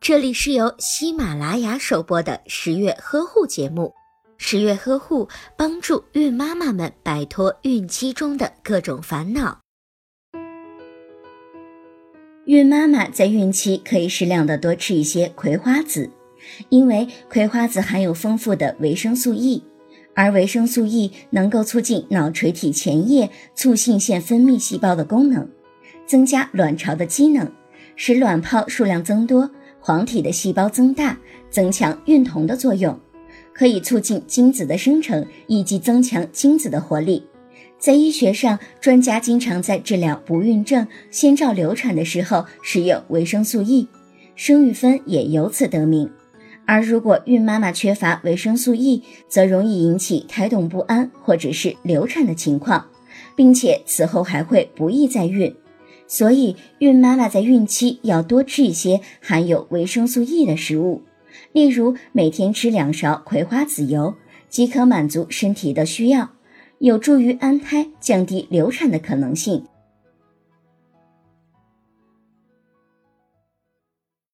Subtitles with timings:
[0.00, 3.92] 这里是由喜马拉雅首播的十月呵护节目。
[4.36, 9.60] 十月呵护帮助孕妈妈们摆脱孕期中的各种烦恼。
[12.44, 16.10] 孕妈妈在孕期可以适量的多吃一些葵花籽，
[16.68, 19.64] 因为葵花籽含有丰富的维生素 E，
[20.14, 25.48] 而维生素 E 能够促进脑垂体前叶促性腺分泌细胞的功能，
[26.06, 27.50] 增加卵巢的机能，
[27.96, 29.50] 使卵泡数量增多，
[29.86, 31.14] 黄体的细胞增大，
[31.50, 32.98] 增强孕酮的作用。
[33.52, 37.22] 可以促进精子的生成以及增强精子的活力。
[37.78, 43.86] 在医学上，专家经常在治疗不孕症、先兆流产的时候使用维生素 E，
[44.34, 46.10] 生育酚也由此得名。
[46.64, 52.86] 而如果孕妈妈缺乏维生素 E，则容易引起胎动不安或者是流产的情况，
[53.36, 55.54] 并且此后还会不易再孕。
[56.06, 61.02] 所以，孕妈妈在孕期要多吃一些含有维生素 E 的食物。
[61.52, 64.14] 例如，每天吃两勺葵花籽油，
[64.48, 66.30] 即可满足身体的需要，
[66.78, 69.64] 有助于安胎，降低流产的可能性。